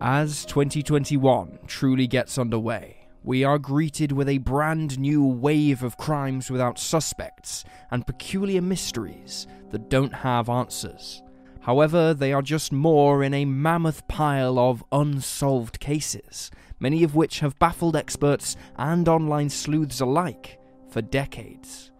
[0.00, 6.50] As 2021 truly gets underway, we are greeted with a brand new wave of crimes
[6.50, 11.22] without suspects and peculiar mysteries that don't have answers.
[11.60, 17.40] However, they are just more in a mammoth pile of unsolved cases, many of which
[17.40, 20.58] have baffled experts and online sleuths alike
[20.90, 21.90] for decades.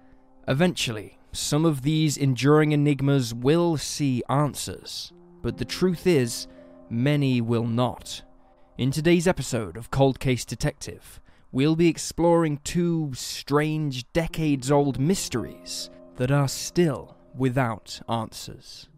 [0.47, 6.47] Eventually, some of these enduring enigmas will see answers, but the truth is,
[6.91, 8.23] many will not.
[8.79, 15.91] In today's episode of Cold Case Detective, we'll be exploring two strange, decades old mysteries
[16.17, 18.89] that are still without answers.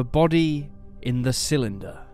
[0.00, 0.70] The Body
[1.02, 2.06] in the Cylinder.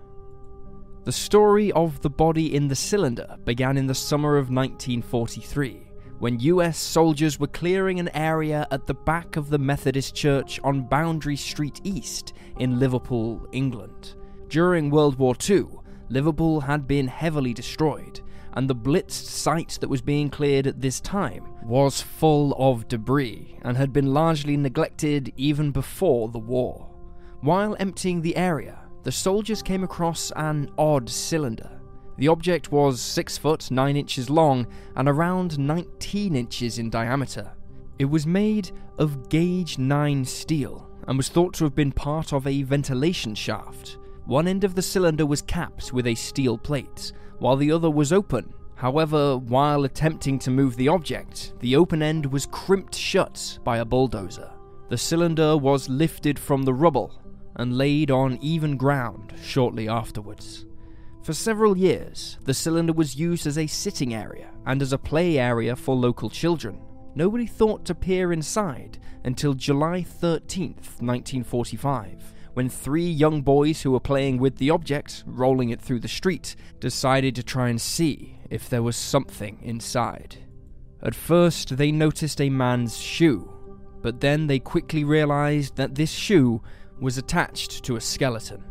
[1.05, 5.87] The story of the body in the cylinder began in the summer of 1943
[6.19, 10.89] when US soldiers were clearing an area at the back of the Methodist Church on
[10.89, 14.17] Boundary Street East in Liverpool, England.
[14.48, 15.67] During World War II,
[16.09, 18.20] Liverpool had been heavily destroyed,
[18.55, 23.61] and the blitzed site that was being cleared at this time was full of debris
[23.62, 26.95] and had been largely neglected even before the war.
[27.42, 31.70] While emptying the area, the soldiers came across an odd cylinder.
[32.17, 37.53] The object was 6 foot 9 inches long and around 19 inches in diameter.
[37.98, 42.47] It was made of gauge 9 steel and was thought to have been part of
[42.47, 43.98] a ventilation shaft.
[44.25, 48.12] One end of the cylinder was capped with a steel plate, while the other was
[48.12, 48.53] open.
[48.75, 53.84] However, while attempting to move the object, the open end was crimped shut by a
[53.84, 54.51] bulldozer.
[54.89, 57.12] The cylinder was lifted from the rubble
[57.56, 60.67] and laid on even ground shortly afterwards.
[61.22, 65.39] For several years, the cylinder was used as a sitting area and as a play
[65.39, 66.80] area for local children.
[67.16, 74.00] Nobody thought to peer inside until July 13th, 1945, when three young boys who were
[74.00, 78.68] playing with the object, rolling it through the street, decided to try and see if
[78.68, 80.36] there was something inside.
[81.02, 83.52] At first, they noticed a man's shoe,
[84.00, 86.62] but then they quickly realized that this shoe
[87.01, 88.64] was attached to a skeleton.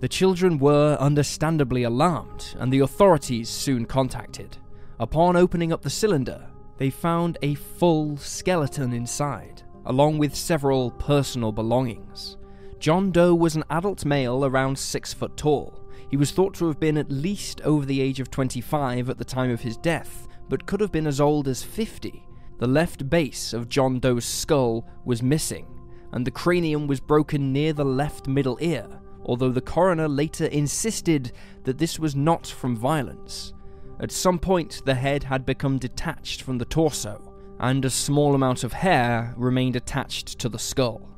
[0.00, 4.58] The children were understandably alarmed, and the authorities soon contacted.
[4.98, 6.46] Upon opening up the cylinder,
[6.78, 12.36] they found a full skeleton inside, along with several personal belongings.
[12.78, 15.80] John Doe was an adult male around 6 foot tall.
[16.10, 19.24] He was thought to have been at least over the age of 25 at the
[19.24, 22.22] time of his death, but could have been as old as 50.
[22.58, 25.66] The left base of John Doe's skull was missing,
[26.12, 28.86] and the cranium was broken near the left middle ear,
[29.24, 31.32] although the coroner later insisted
[31.64, 33.52] that this was not from violence.
[34.00, 38.64] At some point, the head had become detached from the torso, and a small amount
[38.64, 41.08] of hair remained attached to the skull.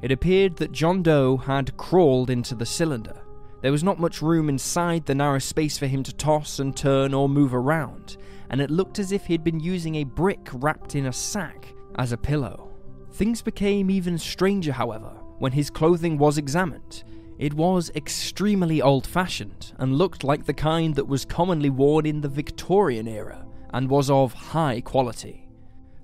[0.00, 3.20] It appeared that John Doe had crawled into the cylinder.
[3.60, 7.12] There was not much room inside the narrow space for him to toss and turn
[7.12, 8.16] or move around,
[8.50, 11.74] and it looked as if he had been using a brick wrapped in a sack
[11.96, 12.70] as a pillow.
[13.18, 17.02] Things became even stranger, however, when his clothing was examined.
[17.36, 22.20] It was extremely old fashioned and looked like the kind that was commonly worn in
[22.20, 25.48] the Victorian era and was of high quality.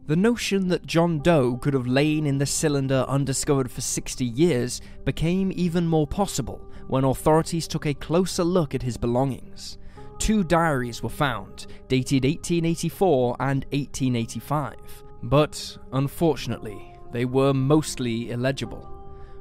[0.08, 4.80] The notion that John Doe could have lain in the cylinder undiscovered for 60 years
[5.04, 9.78] became even more possible when authorities took a closer look at his belongings.
[10.18, 14.74] Two diaries were found, dated 1884 and 1885,
[15.22, 18.90] but unfortunately, they were mostly illegible.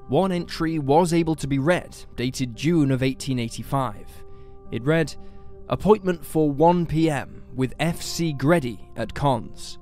[0.08, 4.06] One entry was able to be read, dated June of 1885.
[4.72, 5.16] It read,
[5.70, 8.34] Appointment for 1 pm with F.C.
[8.34, 9.80] Greddy at Cons.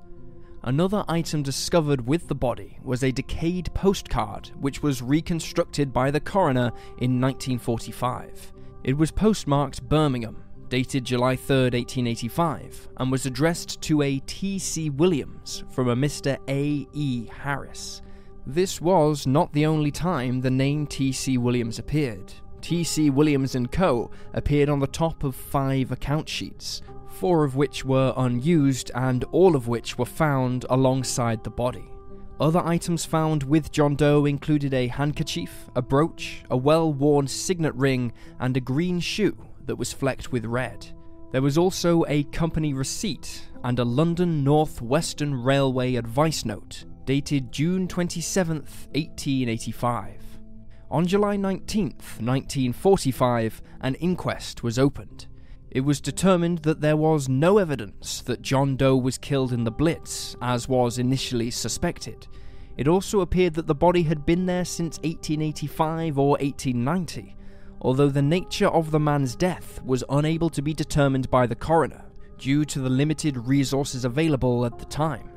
[0.63, 6.21] Another item discovered with the body was a decayed postcard which was reconstructed by the
[6.21, 8.53] coroner in 1945.
[8.85, 14.89] It was postmarked Birmingham, dated July 3, 1885, and was addressed to a T.C.
[14.89, 16.37] Williams from a Mr.
[16.47, 16.87] A.
[16.93, 17.27] E.
[17.27, 18.01] Harris.
[18.47, 21.37] This was not the only time the name T.C.
[21.37, 22.31] Williams appeared.
[22.61, 23.09] T.C.
[23.09, 24.11] Williams & Co.
[24.33, 29.57] appeared on the top of five account sheets, four of which were unused and all
[29.57, 31.91] of which were found alongside the body.
[32.39, 37.75] Other items found with John Doe included a handkerchief, a brooch, a well worn signet
[37.75, 39.35] ring, and a green shoe
[39.67, 40.87] that was flecked with red.
[41.31, 47.51] There was also a company receipt and a London North Western Railway advice note dated
[47.51, 50.21] June 27, 1885.
[50.89, 55.27] On July 19, 1945, an inquest was opened.
[55.69, 59.71] It was determined that there was no evidence that John Doe was killed in the
[59.71, 62.27] Blitz, as was initially suspected.
[62.75, 67.37] It also appeared that the body had been there since 1885 or 1890,
[67.81, 72.05] although the nature of the man's death was unable to be determined by the coroner
[72.37, 75.29] due to the limited resources available at the time.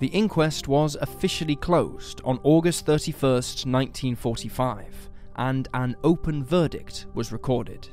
[0.00, 7.88] The inquest was officially closed on August 31st, 1945, and an open verdict was recorded.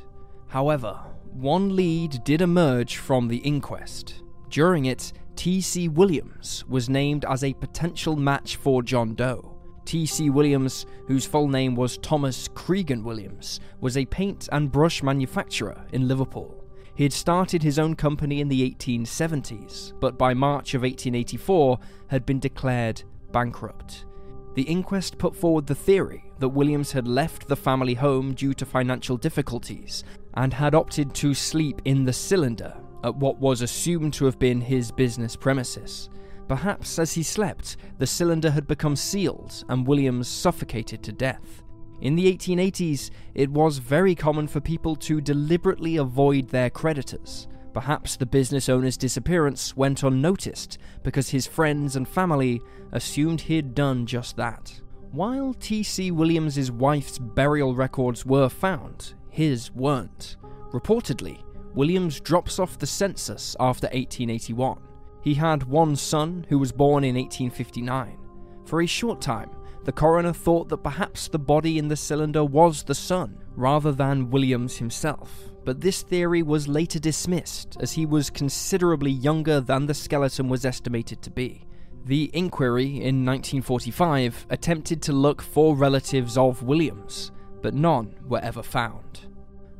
[0.47, 0.99] However,
[1.31, 4.23] one lead did emerge from the inquest.
[4.49, 5.87] During it, T.C.
[5.87, 9.58] Williams was named as a potential match for John Doe.
[9.89, 10.29] T.C.
[10.29, 16.07] Williams, whose full name was Thomas Cregan Williams, was a paint and brush manufacturer in
[16.07, 16.63] Liverpool.
[16.93, 22.23] He had started his own company in the 1870s, but by March of 1884 had
[22.23, 23.01] been declared
[23.31, 24.05] bankrupt.
[24.53, 28.67] The inquest put forward the theory that Williams had left the family home due to
[28.67, 30.03] financial difficulties
[30.35, 34.61] and had opted to sleep in the cylinder at what was assumed to have been
[34.61, 36.11] his business premises.
[36.49, 41.63] Perhaps as he slept, the cylinder had become sealed and Williams suffocated to death.
[42.01, 47.47] In the 1880s, it was very common for people to deliberately avoid their creditors.
[47.71, 52.61] Perhaps the business owner's disappearance went unnoticed because his friends and family
[52.93, 54.81] assumed he'd done just that.
[55.11, 56.09] While T.C.
[56.09, 60.37] Williams's wife's burial records were found, his weren't.
[60.71, 61.43] Reportedly,
[61.75, 64.88] Williams drops off the census after 1881.
[65.21, 68.17] He had one son who was born in 1859.
[68.65, 69.49] For a short time,
[69.83, 74.29] the coroner thought that perhaps the body in the cylinder was the son, rather than
[74.29, 79.93] Williams himself, but this theory was later dismissed as he was considerably younger than the
[79.93, 81.65] skeleton was estimated to be.
[82.05, 87.31] The inquiry in 1945 attempted to look for relatives of Williams,
[87.61, 89.28] but none were ever found.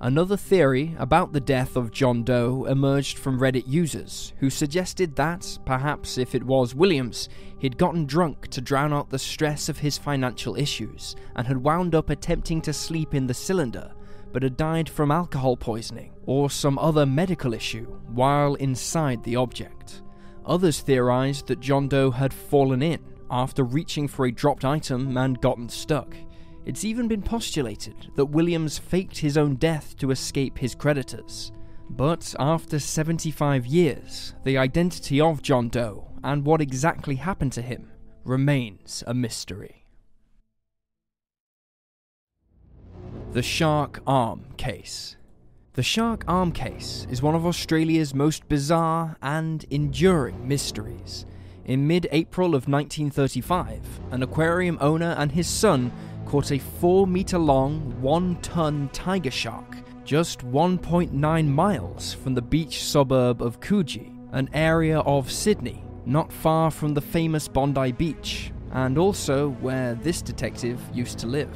[0.01, 5.60] Another theory about the death of John Doe emerged from Reddit users, who suggested that,
[5.66, 9.98] perhaps if it was Williams, he'd gotten drunk to drown out the stress of his
[9.98, 13.92] financial issues and had wound up attempting to sleep in the cylinder,
[14.31, 20.01] but had died from alcohol poisoning or some other medical issue while inside the object.
[20.46, 25.42] Others theorized that John Doe had fallen in after reaching for a dropped item and
[25.42, 26.16] gotten stuck.
[26.65, 31.51] It's even been postulated that Williams faked his own death to escape his creditors.
[31.89, 37.91] But after 75 years, the identity of John Doe and what exactly happened to him
[38.23, 39.85] remains a mystery.
[43.31, 45.15] The Shark Arm Case
[45.73, 51.25] The Shark Arm Case is one of Australia's most bizarre and enduring mysteries.
[51.65, 55.91] In mid April of 1935, an aquarium owner and his son
[56.29, 62.83] caught a 4 meter long, 1 ton tiger shark just 1.9 miles from the beach
[62.83, 68.97] suburb of Coogee, an area of Sydney not far from the famous Bondi Beach, and
[68.97, 71.49] also where this detective used to live.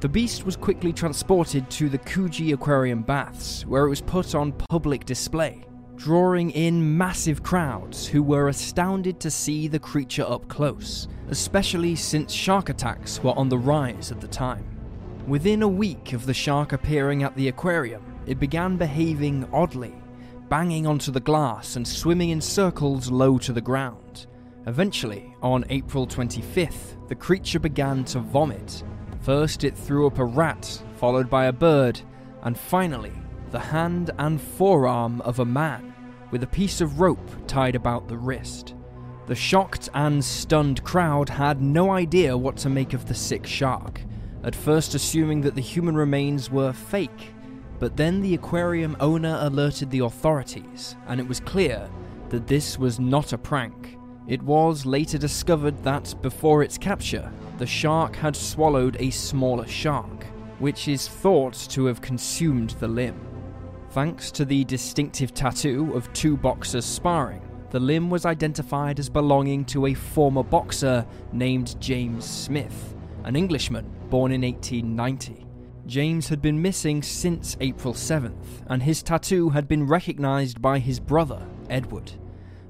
[0.00, 4.52] The beast was quickly transported to the Coogee Aquarium Baths, where it was put on
[4.52, 5.64] public display
[5.96, 12.32] drawing in massive crowds who were astounded to see the creature up close, especially since
[12.32, 14.64] shark attacks were on the rise at the time.
[15.26, 19.94] Within a week of the shark appearing at the aquarium, it began behaving oddly,
[20.48, 24.26] banging onto the glass and swimming in circles low to the ground.
[24.66, 28.82] Eventually, on April 25th, the creature began to vomit.
[29.22, 32.00] First, it threw up a rat, followed by a bird,
[32.42, 33.12] and finally,
[33.50, 35.85] the hand and forearm of a man,
[36.30, 38.74] with a piece of rope tied about the wrist.
[39.26, 44.00] The shocked and stunned crowd had no idea what to make of the sick shark,
[44.44, 47.32] at first assuming that the human remains were fake.
[47.78, 51.90] But then the aquarium owner alerted the authorities, and it was clear
[52.30, 53.98] that this was not a prank.
[54.28, 60.24] It was later discovered that before its capture, the shark had swallowed a smaller shark,
[60.58, 63.20] which is thought to have consumed the limb.
[63.96, 69.64] Thanks to the distinctive tattoo of two boxers sparring, the limb was identified as belonging
[69.64, 75.46] to a former boxer named James Smith, an Englishman born in 1890.
[75.86, 81.00] James had been missing since April 7th, and his tattoo had been recognised by his
[81.00, 82.12] brother, Edward.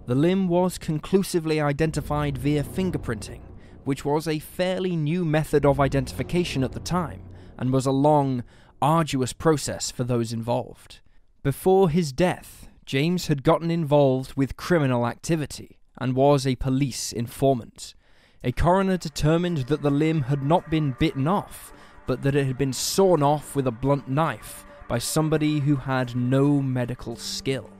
[0.06, 3.40] The limb was conclusively identified via fingerprinting,
[3.82, 7.24] which was a fairly new method of identification at the time,
[7.58, 8.44] and was a long,
[8.80, 11.00] arduous process for those involved.
[11.46, 17.94] Before his death, James had gotten involved with criminal activity and was a police informant.
[18.42, 21.72] A coroner determined that the limb had not been bitten off,
[22.04, 26.16] but that it had been sawn off with a blunt knife by somebody who had
[26.16, 27.70] no medical skill.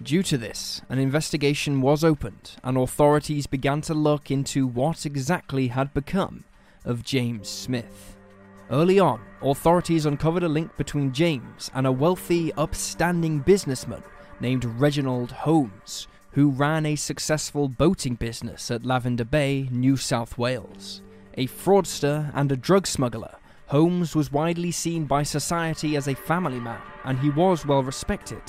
[0.00, 5.66] Due to this, an investigation was opened, and authorities began to look into what exactly
[5.66, 6.44] had become
[6.84, 8.19] of James Smith.
[8.70, 14.02] Early on, authorities uncovered a link between James and a wealthy, upstanding businessman
[14.40, 21.02] named Reginald Holmes, who ran a successful boating business at Lavender Bay, New South Wales.
[21.34, 23.36] A fraudster and a drug smuggler,
[23.66, 28.42] Holmes was widely seen by society as a family man, and he was well respected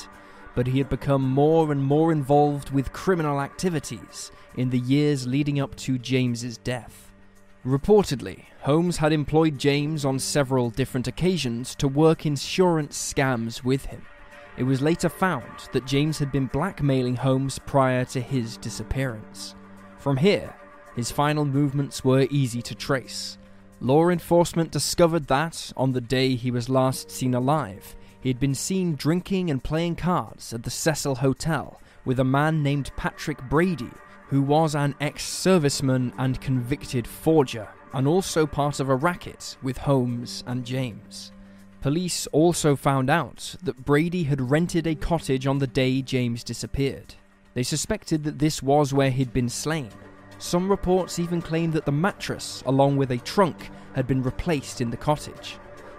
[0.56, 5.60] but he had become more and more involved with criminal activities in the years leading
[5.60, 7.11] up to James's death.
[7.65, 14.03] Reportedly, Holmes had employed James on several different occasions to work insurance scams with him.
[14.58, 19.53] It was later found that James had been blackmailing Holmes prior to his disappearance.
[20.00, 20.56] From here,
[20.96, 23.38] his final movements were easy to trace.
[23.80, 28.56] Law enforcement discovered that, on the day he was last seen alive, he had been
[28.56, 33.91] seen drinking and playing cards at the Cecil Hotel with a man named Patrick Brady,
[34.32, 39.78] who was an ex serviceman and convicted forger, and also part of a racket with
[39.78, 41.34] Holmes and James.
[41.82, 47.16] Police also found out that Brady had rented a cottage on the day James disappeared.
[47.56, 49.90] They suspected that this was where he'd been slain.
[50.38, 54.92] Some reports even claimed that the mattress, along with a trunk, had been replaced in
[54.92, 55.58] the cottage.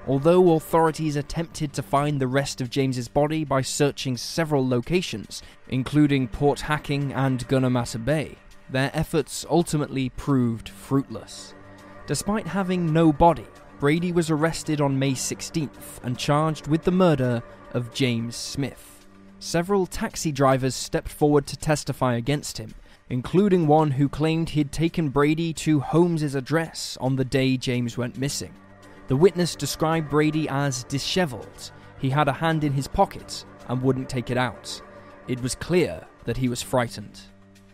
[0.09, 6.27] Although authorities attempted to find the rest of James's body by searching several locations, including
[6.27, 8.37] Port Hacking and Gunnamatta Bay,
[8.69, 11.55] their efforts ultimately proved fruitless.
[12.07, 13.47] Despite having no body,
[13.79, 17.43] Brady was arrested on May 16th and charged with the murder
[17.73, 19.07] of James Smith.
[19.39, 22.75] Several taxi drivers stepped forward to testify against him,
[23.09, 28.19] including one who claimed he'd taken Brady to Holmes's address on the day James went
[28.19, 28.55] missing.
[29.13, 31.71] The witness described Brady as disheveled.
[31.99, 34.81] He had a hand in his pocket and wouldn't take it out.
[35.29, 37.21] It was clear that he was frightened.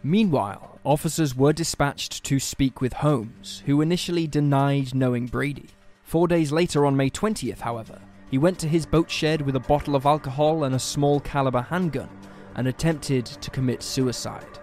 [0.03, 5.69] Meanwhile, officers were dispatched to speak with Holmes, who initially denied knowing Brady.
[6.03, 9.61] Four days later, on May 20th, however, he went to his boat shed with a
[9.61, 12.11] bottle of alcohol and a small caliber handgun
[12.57, 14.59] and attempted to commit suicide.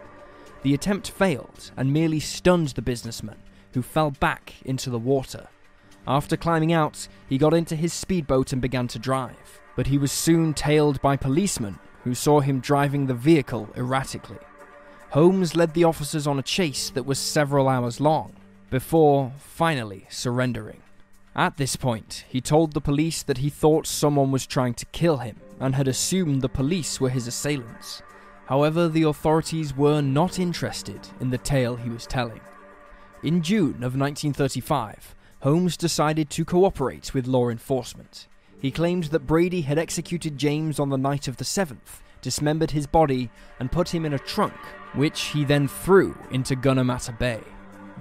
[0.64, 3.38] The attempt failed and merely stunned the businessman,
[3.72, 5.48] who fell back into the water.
[6.08, 10.12] After climbing out, he got into his speedboat and began to drive, but he was
[10.12, 14.38] soon tailed by policemen who saw him driving the vehicle erratically.
[15.10, 18.36] Holmes led the officers on a chase that was several hours long,
[18.70, 20.82] before finally surrendering.
[21.36, 25.18] At this point, he told the police that he thought someone was trying to kill
[25.18, 28.04] him and had assumed the police were his assailants.
[28.46, 32.42] However, the authorities were not interested in the tale he was telling.
[33.24, 35.15] In June of 1935,
[35.46, 38.28] Holmes decided to cooperate with law enforcement.
[38.60, 42.88] He claimed that Brady had executed James on the night of the 7th, dismembered his
[42.88, 44.56] body, and put him in a trunk,
[44.96, 47.42] which he then threw into Gunnamatta Bay.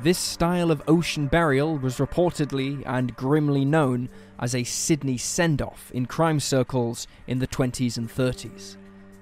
[0.03, 4.09] This style of ocean burial was reportedly and grimly known
[4.39, 8.79] as a Sydney send off in crime circles in the 20s and 30s.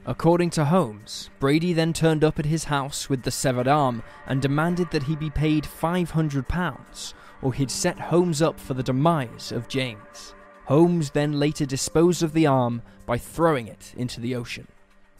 [0.06, 4.40] According to Holmes, Brady then turned up at his house with the severed arm and
[4.40, 9.68] demanded that he be paid £500 or he'd set Holmes up for the demise of
[9.68, 10.34] James.
[10.66, 14.68] Holmes then later disposed of the arm by throwing it into the ocean.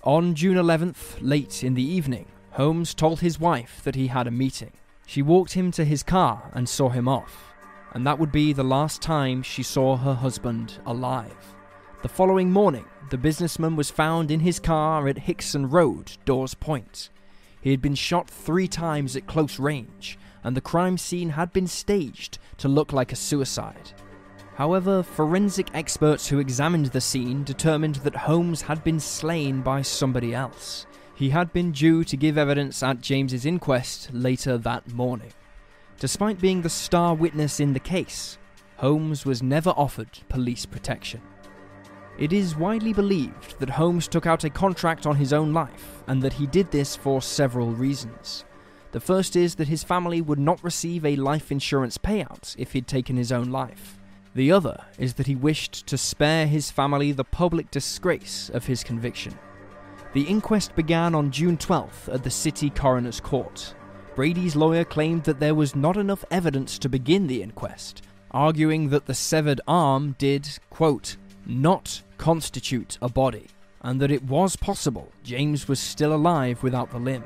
[0.05, 4.31] On June 11th, late in the evening, Holmes told his wife that he had a
[4.31, 4.73] meeting.
[5.07, 7.53] She walked him to his car and saw him off,
[7.93, 11.55] and that would be the last time she saw her husband alive.
[12.03, 17.11] The following morning, the businessman was found in his car at Hickson Road, Dawes Point.
[17.61, 21.67] He had been shot three times at close range, and the crime scene had been
[21.67, 23.93] staged to look like a suicide.
[24.55, 30.35] However, forensic experts who examined the scene determined that Holmes had been slain by somebody
[30.35, 30.87] else.
[31.15, 35.33] He had been due to give evidence at James's inquest later that morning.
[35.99, 38.39] Despite being the star witness in the case,
[38.77, 41.23] Holmes was never offered police protection.
[42.19, 46.21] It is widely believed that Holmes took out a contract on his own life, and
[46.23, 48.45] that he did this for several reasons.
[48.93, 52.87] The first is that his family would not receive a life insurance payout if he'd
[52.87, 53.99] taken his own life.
[54.35, 58.85] The other is that he wished to spare his family the public disgrace of his
[58.85, 59.39] conviction.
[60.13, 63.75] The inquest began on June 12th at the City Coroner's Court.
[64.15, 69.07] Brady's lawyer claimed that there was not enough evidence to begin the inquest, arguing that
[69.07, 73.49] the severed arm did, quote, not constitute a body,
[73.81, 77.25] and that it was possible James was still alive without the limb.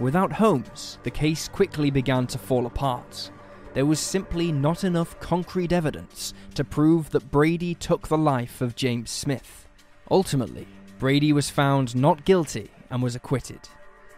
[0.00, 3.30] Without Holmes, the case quickly began to fall apart.
[3.74, 8.74] There was simply not enough concrete evidence to prove that Brady took the life of
[8.74, 9.68] James Smith.
[10.10, 10.66] Ultimately,
[10.98, 13.60] Brady was found not guilty and was acquitted.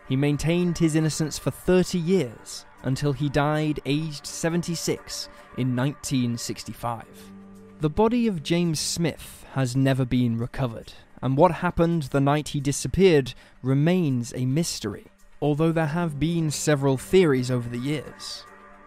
[0.08, 5.28] He maintained his innocence for 30 years until he died aged 76
[5.58, 7.04] in 1965.
[7.80, 12.60] The body of James Smith has never been recovered, and what happened the night he
[12.60, 15.08] disappeared remains a mystery
[15.46, 18.44] although there have been several theories over the years.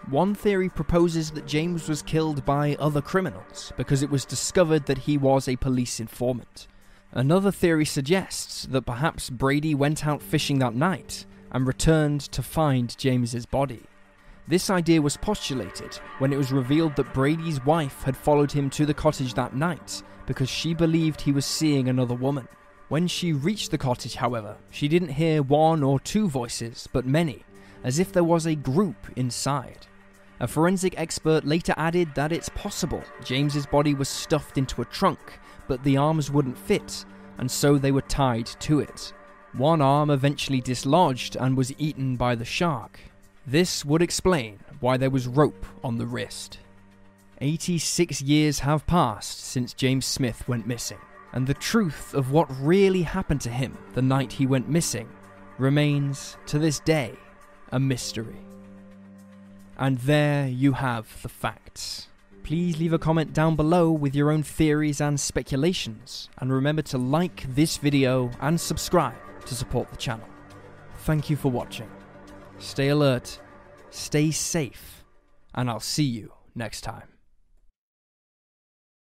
[0.10, 4.98] One theory proposes that James was killed by other criminals because it was discovered that
[4.98, 6.68] he was a police informant.
[7.14, 12.98] Another theory suggests that perhaps Brady went out fishing that night and returned to find
[12.98, 13.84] James's body.
[14.46, 18.86] This idea was postulated when it was revealed that Brady's wife had followed him to
[18.86, 22.50] the cottage that night because she believed he was seeing another woman.
[22.90, 27.44] When she reached the cottage, however, she didn't hear one or two voices, but many,
[27.84, 29.86] as if there was a group inside.
[30.40, 35.40] A forensic expert later added that it's possible James's body was stuffed into a trunk,
[35.68, 37.06] but the arms wouldn't fit,
[37.38, 39.14] and so they were tied to it.
[39.54, 43.00] One arm eventually dislodged and was eaten by the shark.
[43.46, 46.58] This would explain why there was rope on the wrist.
[47.40, 50.98] 86 years have passed since James Smith went missing
[51.34, 55.10] and the truth of what really happened to him the night he went missing
[55.58, 57.14] remains, to this day,
[57.72, 58.38] a mystery.
[59.78, 62.08] And there you have the facts.
[62.44, 66.98] Please leave a comment down below with your own theories and speculations, and remember to
[66.98, 70.28] like this video and subscribe to support the channel.
[71.00, 71.90] Thank you for watching.
[72.58, 73.40] Stay alert,
[73.92, 75.04] stay safe,
[75.54, 77.19] and I'll see you next time.